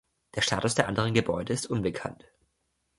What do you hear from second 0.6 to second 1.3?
der anderen